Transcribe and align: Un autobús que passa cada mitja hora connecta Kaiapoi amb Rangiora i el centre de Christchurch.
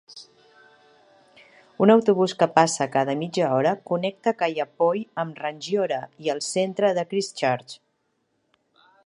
Un 1.87 1.91
autobús 1.95 2.33
que 2.39 2.47
passa 2.55 2.87
cada 2.95 3.15
mitja 3.19 3.51
hora 3.57 3.75
connecta 3.91 4.35
Kaiapoi 4.41 5.05
amb 5.25 5.45
Rangiora 5.45 6.01
i 6.25 6.33
el 6.37 6.43
centre 6.49 6.95
de 7.01 7.07
Christchurch. 7.13 7.79